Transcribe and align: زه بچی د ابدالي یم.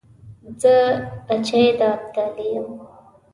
زه 0.61 0.73
بچی 1.27 1.63
د 1.79 1.81
ابدالي 1.93 2.47
یم. 2.55 2.67